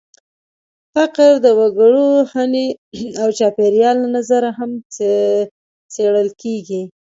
[0.93, 2.67] فقر د وګړپوهنې
[3.21, 4.71] او د چاپېریال له نظره هم
[5.93, 6.81] څېړل کېږي.